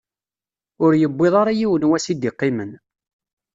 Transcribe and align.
Ur 0.83 0.91
yewwiḍ 1.01 1.33
ara 1.41 1.57
yiwen 1.59 1.87
wass 1.89 2.05
i 2.13 2.15
d-iqqimen. 2.15 2.71